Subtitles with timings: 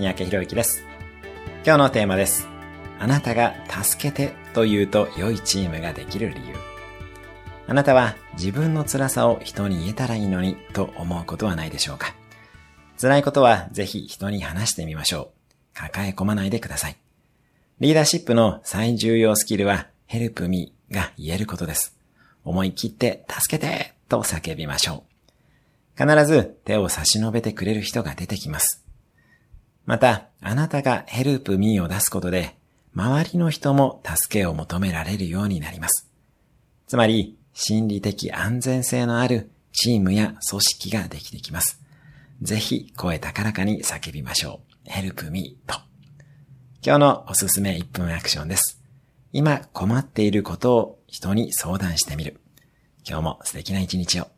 [0.00, 0.82] 三宅博之です。
[1.62, 2.48] 今日のテーマです。
[2.98, 6.54] あなたが助けてと言うと良いチームができる理由。
[7.66, 12.14] あなたは自分の辛さを人に言えたらいいのにと思うことはないでしょうか
[12.98, 15.74] 辛いことはぜひ人に話してみましょう。
[15.74, 16.96] 抱え込まないでください。
[17.80, 21.94] リーダーシップの最重要スキルは help me が言えることです。
[22.42, 25.04] 思い切って助けてと叫びましょ
[25.98, 26.02] う。
[26.02, 28.82] 必ず手を差し伸べてくれる人が出てきます。
[29.90, 32.54] また、あなたが help me を出すことで、
[32.94, 36.08] 周りの人も助けを求められるようになります。
[36.86, 41.82] つまり、心理的安全性のあるチームや組織ができてきます。
[42.40, 44.88] ぜひ声高らかに叫びましょう。
[44.88, 45.74] help me と。
[46.86, 48.80] 今日のおすすめ1分アクションです。
[49.32, 52.40] 今困っていることを人に相談してみる。
[53.04, 54.28] 今日も素敵な一日を。